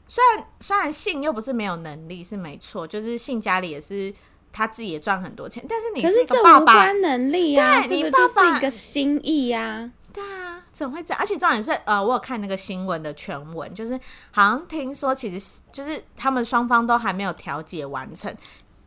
[0.08, 4.13] 虽然虽然信又不是没有能力，是没错，就是信家里也是
[4.52, 9.91] 他自己也赚很多钱，但是你是一个爸爸，能力啊，对，你爸爸就是一个心意呀、啊。
[10.13, 11.19] 对啊，怎么会这样？
[11.19, 14.00] 而且重点是，呃，我有看那个新闻的全文，就是
[14.32, 18.36] 好像听说，其实就是他们双方都还没有调解完成，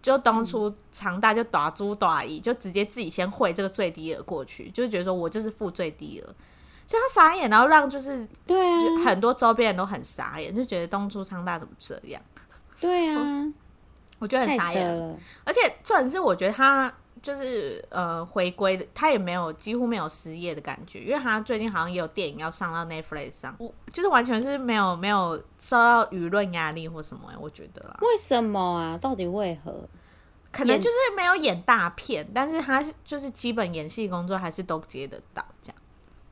[0.03, 6.27] 就东初长大就大主大意，就直接自己先汇这个最低额过去，就是觉得说我就是付最低额，
[6.87, 12.21] 就他傻眼，然后让就是对啊，很多周边人都很傻眼，就觉得东出昌大怎么这样？
[12.81, 13.53] 对啊，我，
[14.21, 15.19] 我觉得很傻眼。
[15.45, 27.96] 而且重点是，我觉得他就是呃回归的，他也没有几乎没有失业的感觉，因为他最近好像也有电影要上到 Netflix 上，我就是完全是没有没有受到舆论压力或什么，我觉得啦。
[28.03, 28.98] 为什么啊？
[28.98, 29.72] 到底为何？
[30.53, 35.77] 可能就是没有演大片，但是他就是基本演戏工作还是都接得到这样。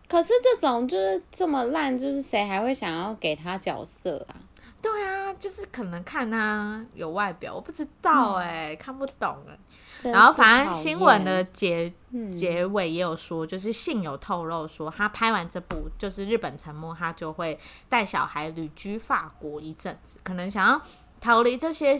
[0.06, 4.36] 可是这种就是这么烂，就是谁还会想要给他角色啊？
[4.82, 9.56] 对啊，就是可能看他有外表，我不知道哎、欸，嗯、看不懂哎、
[10.02, 10.10] 欸。
[10.10, 20.82] 然后反正新闻的结、嗯、结尾也有说，就是信有透露说，他拍完这部就是日本沉默，他就会带小孩旅居法国一阵子，可能想要
[21.20, 21.98] 逃离这些。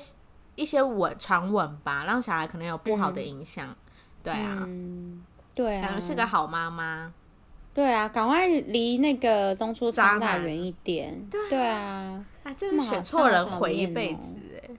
[0.55, 3.67] 一些闻传闻吧，让小孩可能有不好的影响。
[3.69, 3.77] 嗯、
[4.23, 7.11] 对啊，嗯、对啊，感觉是个好妈妈。
[7.73, 11.27] 对啊，赶快离那个东出昌大远一点。
[11.31, 14.71] 对，对啊，啊，真是选错人毁一辈子哎！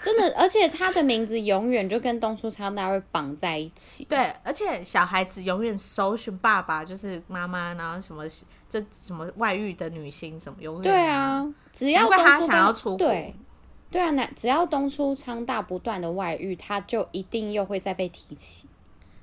[0.00, 4.04] 真的，而且他的名字永远就跟东出昌大会绑在一起。
[4.04, 8.24] 对，而且小孩子永远搜寻爸爸就是妈妈，然后什么
[8.68, 10.82] 这什么外遇的女星什么永远。
[10.82, 13.06] 对啊，只要他想要出国。
[13.90, 18.68] 对啊，那只要东出昌大不断的外遇，他就一定又会再被提起。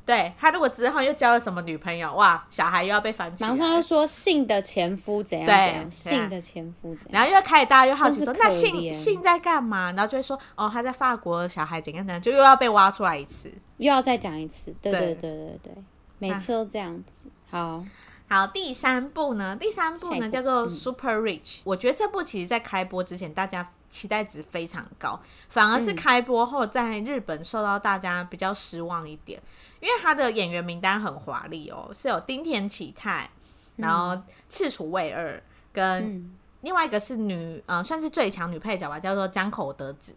[0.09, 3.49] 对，他如果之后又交了什么女朋友，哇，小孩又要被翻起来。
[3.51, 9.91] 马上又说性的前夫怎样怎样，性的前夫怎样，然后又开始大家又好奇说，那性性在干嘛？
[9.91, 14.73] 然后就会说，哦，他在法国，小孩怎样怎样，就又要被挖出来一次，又要再讲一次。
[14.81, 15.73] 对对对对对，
[16.17, 17.29] 每次都这样子。
[17.51, 17.85] 好。
[18.31, 19.57] 好，第三部呢？
[19.59, 21.41] 第三部呢叫做《Super Rich》。
[21.61, 21.63] 嗯。
[21.65, 29.41] 我觉得这部其实，在开播之前，大家期待值非常高，反而是开播后，在日本受到大家比较失望一点，
[29.79, 33.29] 因为他的演员名单很华丽哦，是有丁田启泰，
[33.77, 35.41] 然后赤楚卫二，
[35.73, 40.15] 跟另外一个是女，嗯、呃，算是最强女配角吧，叫做江口德子。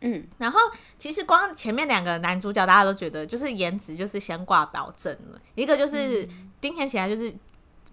[0.00, 0.60] 嗯，然后
[0.98, 6.28] 其实光前面两个男主角，大家都觉得就是颜值就是先挂保证了，一个就是
[6.60, 7.34] 丁田起来就是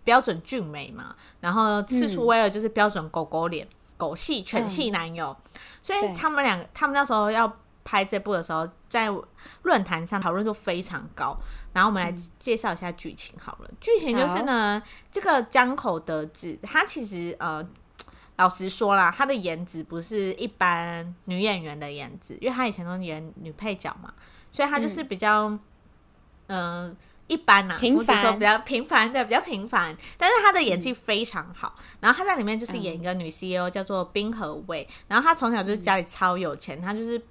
[0.04, 3.66] 标准俊美嘛，然后赤楚卫二就是标准狗狗脸、
[4.04, 9.10] 狗系犬系男友，嗯、所以他们两他们那时候要拍这部的时候，在
[9.62, 11.38] 论坛上讨论度非常高。
[11.72, 17.66] 然后我们来介绍一下剧情好了，剧情就是呢，这个江口德子她其实呃。
[18.36, 24.12] 老实说啦，她的颜值不是一般女演员的颜值，因为她以前都演女配角嘛，
[24.52, 25.48] 所以她就是比较，
[26.48, 26.98] 嗯、呃，
[27.34, 29.96] 一般呐、啊，平凡，说比较平凡的，比较平凡。
[30.18, 34.88] 但是他的演技非常好，嗯、然后他在里面就是演一个女 CEO，叫做冰河卫。
[35.08, 37.22] 然后他从小就是家里超有钱，他就是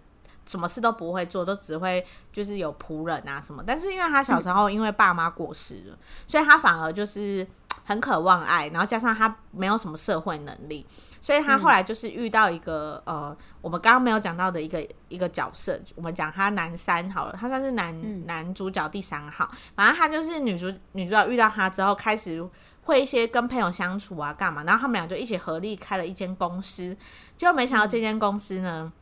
[0.45, 3.63] 什么事都不会做，都只会就是有仆人啊什么。
[3.67, 7.47] 但是因为他小时候因为爸妈过世了，嗯、所以他反而就是。
[7.85, 10.87] 很渴望爱，然后加上他没有什么社会能力，
[11.23, 22.45] 所以他后来就是遇到一个、嗯、呃，我们刚刚没有讲到的一个一个角色，我们讲他男三好了，他算是男、嗯、男主角第三号，反正他就是女主女主角遇到他之后，开始
[22.83, 26.97] 会一些跟朋友相处啊，干嘛，然后他们俩就一起合力开了一间公司，
[27.37, 28.93] 结果没想到这间公司呢，嗯、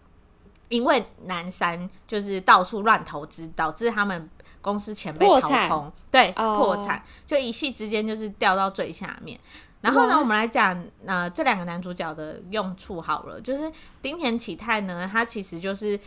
[0.68, 4.28] 因为男三就是到处乱投资，导致他们。
[4.62, 9.40] 公司钱被掏空，产对，哦、破产，就一夕之间就是掉到最下面。
[9.80, 13.70] 然后呢，我们来讲，呃，这两个男主角的用处好了，就是
[14.02, 15.98] 丁田启泰呢，他其实就是。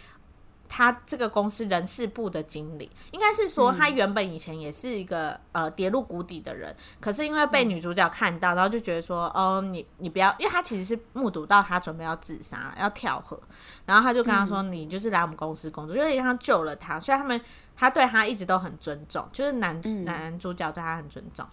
[0.76, 13.40] 他这个公司人事部的经理，应该是说他原本以前也是一个、嗯、呃跌入谷底的人，可是因为被女主角看到，然后就觉得说，哦，你你不要，因为他其实是目睹到他准备要自杀，要跳河，
[13.86, 17.40] 然后他就跟他说，嗯、你就是来我们公司工作，因为他救了他，所以他们
[17.76, 21.46] 他对他一直都很尊重，就是男、嗯、男主角对他很尊重。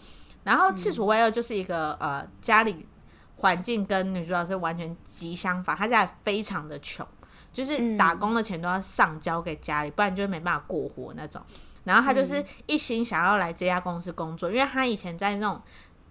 [0.44, 2.86] 然后赤楚卫二就是一个呃家里
[3.36, 7.06] 环境跟女主角是完全极相反，他家非常的穷。
[7.52, 11.42] 就是打工的钱都要上交给家里，不然就没办法过活那种。
[11.82, 15.60] 然后他就是一心想要来这家公司工作，因为他以前在那种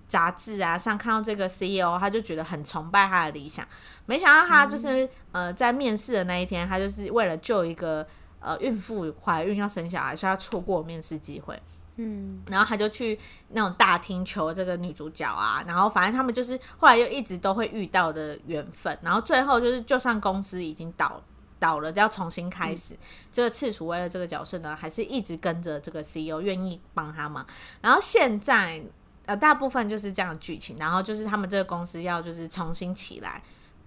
[0.09, 3.65] 杂志啊上看到这个 CEO，他就觉得很崇拜他的理想。
[4.05, 8.05] 没想到他就是呃在面试的那一天，他就是为了救一个
[8.41, 11.57] 呃孕妇怀孕要生小孩，所以他错过面试机会。
[11.99, 18.97] 嗯，然后他就去那种大厅求这个女主角啊，然后反正他们就是后来又一直都会遇到的缘分。
[19.01, 21.21] 然后最后就是，就算公司已经倒。
[21.61, 22.93] 倒了，要重新开始。
[22.93, 22.97] 嗯、
[23.33, 27.45] 这个赤楚为了这个角色呢，还是一直跟着这个 CEO，愿意帮他忙。
[27.81, 28.81] 然后现在
[29.25, 30.77] 呃，大部分就是这样的剧情。
[30.77, 33.43] 然后就是他们这个公司要就是重新起来，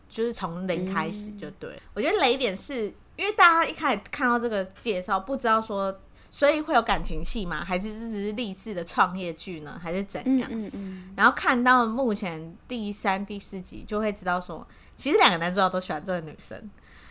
[0.06, 1.70] 就是从零开始就对。
[1.70, 5.98] 嗯、我觉得雷点是因为大家一开始看到这个介绍，不知道说
[6.34, 7.62] 所以会有感情戏吗？
[7.62, 9.78] 还是这只是励志的创业剧呢？
[9.80, 10.48] 还是怎样？
[10.50, 11.12] 嗯嗯嗯。
[11.14, 14.66] 然后看到目前第三、第四集，就会知道说，
[14.96, 16.70] 其实两个男主角都喜欢这个女生，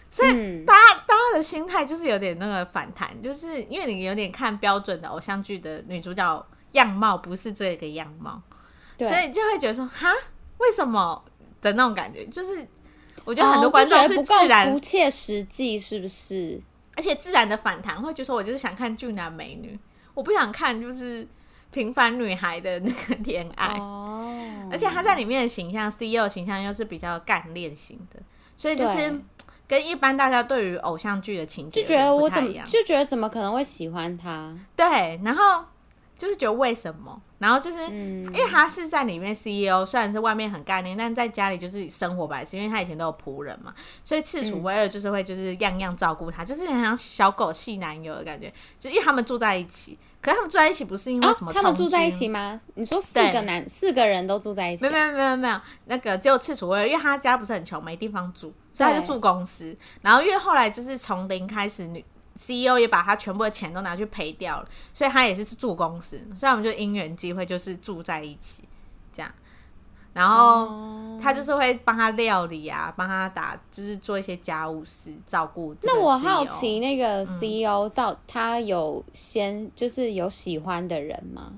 [0.10, 8.42] 所以大家、嗯、大家的心态就是有点那个反弹，就是因为你有点看标准的偶像剧的女主角样貌不是这个样貌，
[8.98, 10.12] 所以就会觉得说，哈，
[10.58, 11.24] 为什么
[11.62, 12.68] 的那种感觉，就是
[13.24, 16.60] 我觉得很多观众是自然、哦、不切实际，是不是？
[17.02, 19.76] 而且自然的反弹，会觉得说我就是想看俊男美女，
[20.14, 21.28] 我不想看就是
[21.72, 23.76] 平凡女孩的那个恋爱。
[23.80, 28.22] 哦，而且他在里面的形象，CEO 形象又是比较干练型的，
[28.56, 29.20] 所以就是
[29.68, 34.56] 跟一般大家对于偶像剧的情节就觉得我怎么就觉得怎么可能会喜欢他？
[34.76, 35.66] 对，然后
[36.22, 37.20] 就是觉得为什么？
[37.40, 43.74] 然后就是，嗯、因为他是在里面 CEO，虽然是外面很干练，但在家里就是生活白痴，因为他以前都有仆人嘛，
[44.06, 48.54] 所以赤楚威尔就是会就是样样照顾他，嗯、就是很像小狗系男友的感觉。
[48.78, 51.54] 就因为他们住在一起，可是他们住在一起不是因为什么、啊？
[51.56, 52.62] 他们住在一起吗？
[52.76, 54.92] 你说四个男四个人都住在一起、啊？
[54.92, 59.76] 没有没有没有没有，那个就赤楚威尔，因为他家不是很穷，没地方住，所以他就住公司。
[60.02, 62.06] 然后因为后来就是从零开始女。
[62.36, 68.64] CEO 也把他全部的钱都拿去赔掉了，所以他也是住公司，所以我们就因缘机会就是住在一起，
[69.14, 69.32] 这样，
[70.14, 75.76] 然后他就是会帮他料理啊，帮他打，就是做一些家务事，照顾。
[75.84, 81.54] 那我好奇，那个 CEO 到他有先就是有喜欢的人吗？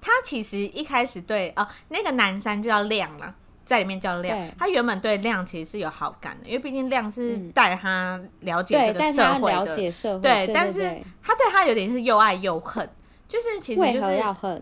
[0.00, 3.36] 他其实一开始对哦，那个男生就叫亮了。
[3.64, 10.80] 在里面叫亮，他原本对亮其实是有好感的，因为毕竟亮是带他了解这个社会的，对，对，对，但是
[11.22, 12.88] 他对他有点是又爱又恨，
[13.28, 14.54] 就是其实就是要恨，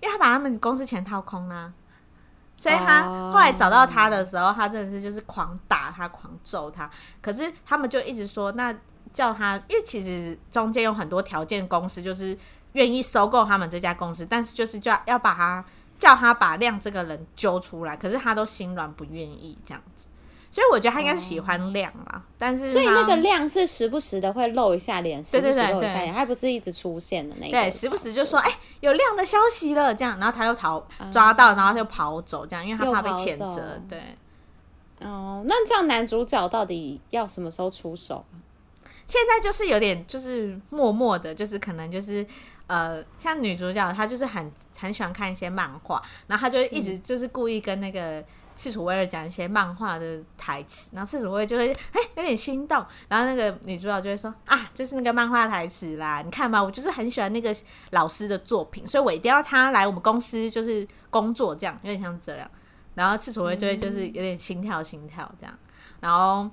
[0.00, 1.70] 因为他把他们公司钱掏空啦，
[2.56, 6.90] 所以他后来找到他的时候，他真的是就是狂打他，狂揍他，
[7.20, 8.74] 可是他们就一直说，那
[9.12, 12.36] 叫他，因为其实中间有很多条件，公司就是
[12.72, 15.64] 愿意收购他们这家公司，但是就是叫要把他。
[15.98, 20.08] 叫他把亮这个人揪出来，可是他都心软不愿意这样子，
[20.50, 22.16] 所以我觉得他应该是喜欢亮啦。
[22.16, 27.52] 哦、但是，所以那个亮是时不时的会露一下脸，时不时露一下脸，他不是一直出现的那个。
[27.52, 33.80] 对，时不时就说：“哎、欸，有亮的消息了。”这样，然后他又逃抓到，然后就跑走，这样，因为他怕被谴责。
[33.88, 34.00] 对。
[35.00, 38.24] 哦，那这样男主角到底要什么时候出手？
[39.06, 42.26] 现在就是有点，就是默默的，就是可能就是。
[42.66, 48.24] 呃，像女主角，她就是很很喜欢看一些漫画，然后她就一直就是故意跟那个
[48.56, 57.54] 赤楚威尔讲一些漫画的台词，然后赤楚威二就会哎、欸、有点心动，然后那个女主角就会说啊，这是那个漫画台词啦，你看吧，我就是很喜欢那个
[57.90, 62.50] 老师的作品，所以我一定要他来我们公司就是工作，这样有点像这样，
[62.94, 65.56] 然后赤楚威二就会就是有点心跳心跳这样。
[66.06, 66.48] 然后，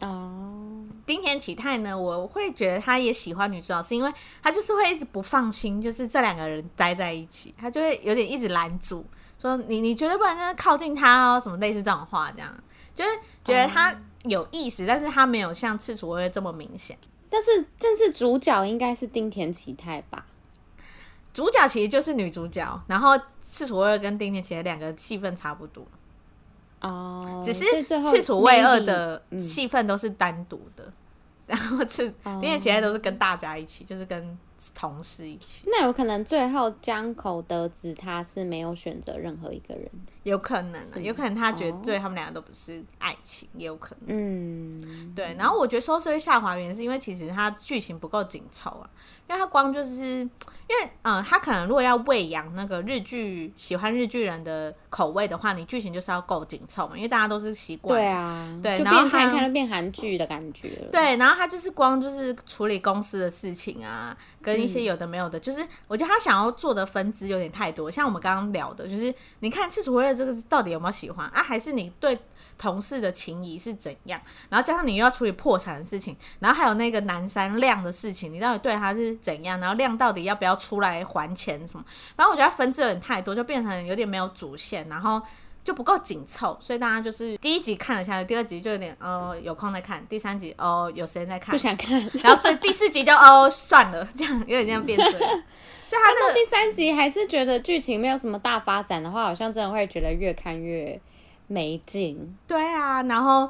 [1.05, 4.11] 丁田启泰呢，我会觉得他也喜欢女主角，是因为
[4.41, 9.05] 他就是会一直不放心，就是这两个人待在一起，他就会有点一直拦阻，
[9.39, 12.51] 说你你绝对不能靠近他哦，什么类似这种话，这样
[12.95, 13.11] 就是
[13.43, 16.97] 觉得他有意思，但是他没有像赤楚威二这么明显。
[17.29, 20.25] 但是，但是主角应该是丁田启泰吧？
[21.33, 25.85] 主角其实就是女主角，然后赤楚威二跟丁田启泰两个戏份差不多。
[26.84, 30.93] 哦，只是赤楚卫二的戏份都是单独的，嗯、
[31.48, 34.38] 然后赤因为其他都是跟大家一起，就是跟
[34.76, 35.67] 同事一起。
[35.67, 39.89] 那有可能最后江口得知他是没有选择任何一个人，
[40.23, 44.07] 有可能，有可能他觉得对他们两个都不是爱情，也有可能。
[44.07, 45.36] 嗯，对。
[45.38, 48.89] 然后我觉得收视会下滑原因是因为其实它剧情不够紧凑啊。
[49.25, 57.97] 因为他光就是，因为嗯，他可能如果要喂养那个日剧喜欢日剧人的口味的话，你剧情就是要够紧凑嘛，因为大家都是习惯。
[57.97, 60.89] 对啊，对，就变看看就变韩剧的感觉了。
[60.91, 67.89] 对，然后他就是光就是处理公司的事情啊，跟一些有的没有的，嗯、就是我觉得他想要做的分支有点太多。
[67.89, 71.43] 像我们刚刚聊的，就是你看赤楚卫二这个到底有没有喜欢啊？
[71.43, 72.17] 还是你对？
[72.56, 74.21] 同事的情谊是怎样？
[74.47, 79.60] 然后加上你又要处理破产的事情，然后还有那个南山亮的事情，你到底对他是怎样？
[79.60, 81.84] 然后亮到底要不要出来还钱什么？
[82.15, 85.19] 反正我觉得分支有点太多，就变成有点没有主线，然后
[85.63, 95.12] 就不够紧凑，所以大家就是第一集看了下来，第二集就有点哦有空再看，第三集哦有时间再看，不想看，然后最第四集就哦算了，这样有点这样变成。
[95.94, 101.00] 所以他到第三集还是觉得剧情没有什么大发展的话，好像真的会觉得越看越。
[101.46, 103.48] 没劲，对啊，然后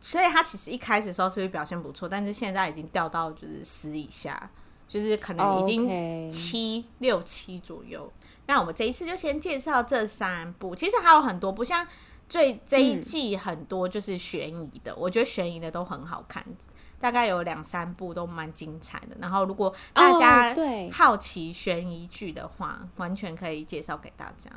[0.00, 4.50] 所以他其实一开始时候是表现不错，但是现在已经掉到就是十以下，
[4.86, 8.10] 就是可能已经七六七左右。
[8.46, 11.86] 那我们这一次就先介绍这三部，其实还有很多不，像
[12.28, 16.42] 最这一季很多就是悬疑的，嗯、我觉得悬疑的都很好看，
[17.04, 19.16] 大概有两三部都蛮精彩的。
[19.20, 24.50] 然后如果大家对好奇悬疑剧的话，哦、完全可以介绍给大家。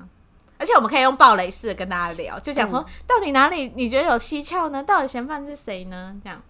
[0.57, 4.81] 而且我们可以用暴雷式的跟大家聊，就讲说到底哪里你觉得有蹊跷呢？
[4.81, 6.15] 到底嫌犯是谁呢？
[6.23, 6.41] 这样。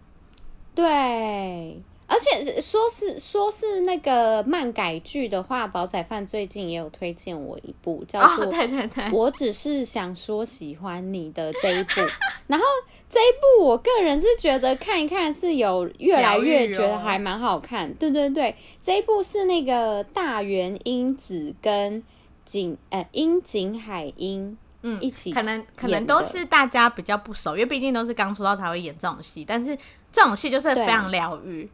[0.75, 1.81] 对。
[2.07, 12.01] 而且说是说是那个漫改剧的话，宝仔饭最近也有推荐我一部叫做《对对对》，我只是想说喜欢你的这一部。
[12.47, 12.65] 然后
[13.09, 17.93] 这一部我个人是觉得看一看是有越来越觉得还蛮好看。
[17.95, 22.01] 对对对，这一部是那个大原英子跟
[22.45, 29.77] 景呃樱井海英嗯一起，可能可能都是大家比较不熟，因为毕竟都是刚出道才会演这种戏，但是
[30.13, 31.69] 这种戏就是非常疗愈。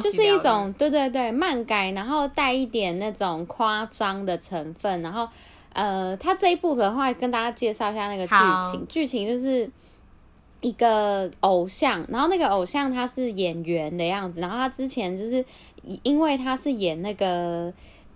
[0.00, 5.28] 就是一种对对对漫改，然后带一点那种夸张的成分，然后
[5.72, 8.34] 呃，他这一部的话，跟大家介绍一下那个剧
[8.70, 8.86] 情。
[8.88, 9.68] 剧情就是
[10.60, 15.44] 一个偶像，然后那个偶像他是演员的样子，然后他之前就是
[16.02, 17.72] 因为他是演那个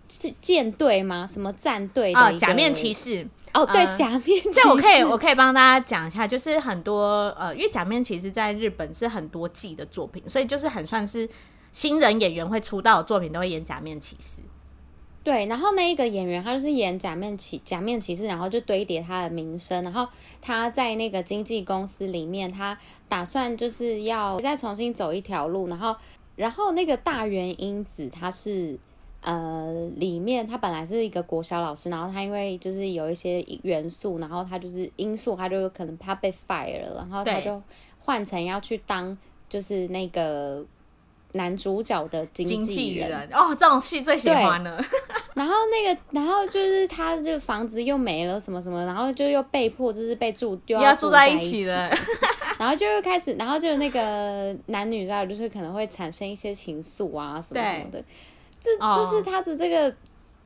[0.09, 1.27] 是舰队吗？
[1.27, 3.27] 什么战队的、哦、假面骑士？
[3.55, 4.53] 哦，对，呃、假面骑士。
[4.53, 11.29] 这我可以我可以帮大家讲一下，就是很多呃，因为假面骑士在日本是很多季的作品，所以就是很算是。
[11.73, 14.43] 新人演员会出道的作品都会演假面骑士，
[15.23, 20.05] 对，然后那一个演员他就是演假面骑假面骑士，然后就堆叠他的名声，然后
[20.43, 22.77] 他在那个经纪公司里面，他
[23.09, 25.95] 打算就是要再重新走一条路，然后
[26.35, 28.77] 然后那个大原英子他是
[29.23, 37.63] 呃里面他本来是一个国小老师，然后他因为就是有一些元素，然后他就是因素，他就可能他被 fire 了，然后他就
[37.99, 39.17] 换成要去当
[39.49, 40.65] 就是那个。
[41.33, 44.85] 男主角的经纪人，人哦，这种戏最喜欢了。
[45.33, 51.89] 然后那个，然后就是他这个房子又没了，什么什么，然后就又被迫就是被住，就要住在一起了。
[52.59, 58.05] 然后就又开始，然后就那个男女主角就是可能会产生一些情愫啊什么什么的，
[58.61, 59.93] 这哦、就是他的这个。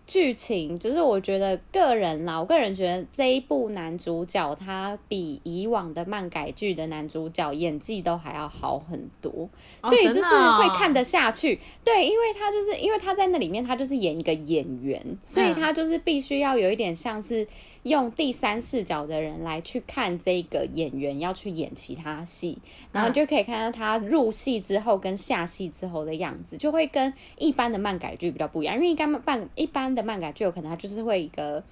[0.07, 9.49] 剧情就是我觉得个人啦，我个人觉得这一部男主角他比以往的漫改剧的男主角演技都还要好很多，
[9.83, 11.59] 所以就是会看得下去。
[11.83, 17.49] 对，因为他就是因为他在那里面他就是演一个演员，所以他就是必须要有一点像是。
[17.85, 22.59] 用第三视角的人来去看这个演员要去演其他戏，
[22.91, 28.75] 然后就可以看到他入戏之后跟下戏之后的样子，就会跟一般的漫改剧比较不一样。
[28.75, 31.63] 因为一般漫一般的漫改剧有可能他就是会一个，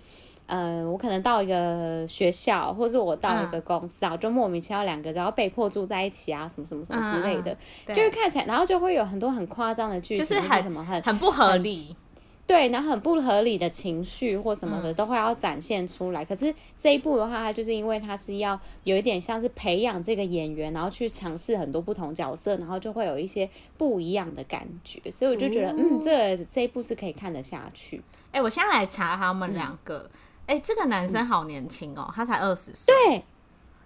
[0.47, 7.57] 呃，我可能到一个学校，或者我到一个公司啊，就莫名其妙两个然后被迫住在一起啊，什么什么什么之类的，
[7.95, 11.97] 就是看起来，然后就会有很多很夸张的剧情，就是很什么很很不合理。
[12.45, 16.23] 对，然后很不合理的情绪或什么的都会要展现出来。
[16.23, 25.01] 嗯、可是这一部的话，它就是因为它是要有一点像是培养这个演员，然后去尝试很多不同角色，然后就会有一些不一样的感觉。
[25.11, 28.03] 所以我就觉得，嗯，嗯，这个、这一部是可以看得下去。
[28.33, 30.11] 哎，我现在来查他们两个。
[30.47, 32.93] 哎、嗯，这个男生好年轻哦，他才二十岁。
[32.93, 33.25] 对，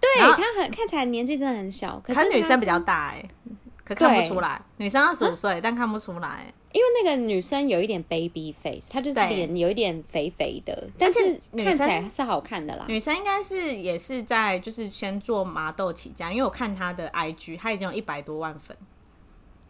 [0.01, 3.23] 对他很看起来年纪真的很小，可是女生比较大哎。
[3.87, 12.83] 可看不出来，女生二十五岁，但看不出来，因为那个女生有一点 baby face，她就是脸有一点肥肥的，但是看起来是好看的啦。
[12.89, 18.75] 女生应该是也是在就是先做麻豆起家，因为我看她的 IG，她已经有一百多万粉，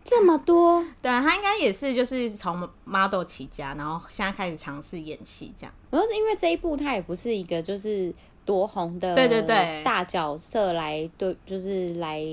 [0.04, 0.84] 这么多。
[1.00, 5.74] 对，她应该也是就是从 model 起家，然后现在开始尝试演戏这样。
[5.92, 8.12] 主要是因为这一部她也不是一个就是
[8.44, 12.26] 多红的对对对大角色来对，就是来。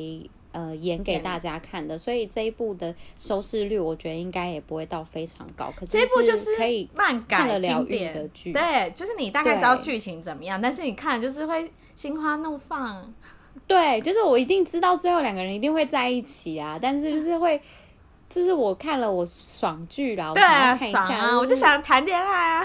[0.55, 5.73] 呃，演给大家看的，所以这一部的收视率，我觉得应该也不会到非常高。
[5.77, 13.13] 可是这一部就是可以漫改经典的剧，对，就是你大概知道剧情怎么样，但是你看就是会心花怒放。
[13.67, 17.61] 对，就是我一定知道最后两个人一定会在一起啊，但是就是会，
[18.29, 22.65] 就是我看了我爽剧啦，我想要看一下，对啊，我就想谈恋爱啊。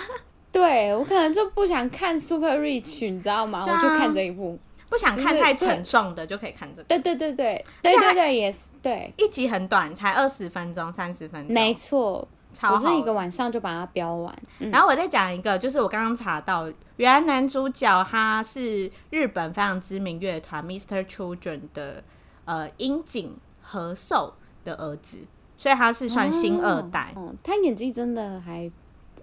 [0.52, 3.60] 对，我可能就不想看 Super Rich，你知道吗？
[3.60, 4.58] 啊、我就看这一部。
[4.90, 6.84] 不想看太沉重的就可以看这个。
[6.84, 9.14] 对对对对对对对，也是对。
[9.18, 11.54] 一集很短，才二十分钟、三十分钟。
[11.54, 12.74] 没错，超好。
[12.76, 14.36] 我是一个晚上就把它飙完。
[14.58, 16.68] 嗯、然后我再讲一个，就是我刚刚查到，
[16.98, 21.06] 原来男主角他是日本非常知名乐团 Mr.
[21.06, 22.04] Children 的
[22.46, 24.34] 呃樱井和寿
[24.64, 25.20] 的儿子，
[25.56, 27.14] 所以他是算新二代。
[27.16, 28.72] 哦，哦，他演技真的还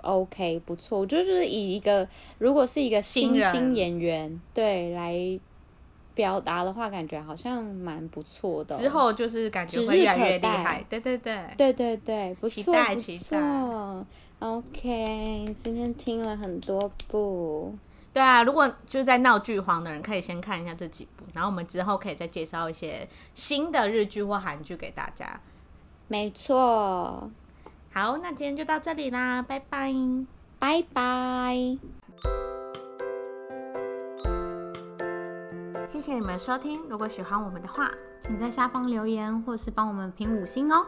[0.03, 1.01] OK，不错。
[1.01, 2.07] 我觉得就是以一个
[2.39, 5.41] 如果是一个新新，人新演员对来。
[6.17, 8.79] 表达的话，感觉好像蛮不错的、哦。
[8.79, 13.39] 之后就是感觉会越来越厉害，对对对，对对对，不错，期待期待。
[14.39, 17.75] OK，今天听了很多部，
[18.13, 25.39] 对啊，如果就是在闹剧荒的人，可以先看一下这几部，然后我们之后可以再介绍一些新的日剧或韩剧给大家。
[26.09, 27.31] 没错。
[27.93, 29.93] 好，那今天就到这里啦，拜拜，
[30.59, 31.77] 拜拜。
[35.89, 40.85] 谢谢你们收听，如果喜欢我们的话，请在下方留言或是帮我们评五星哦。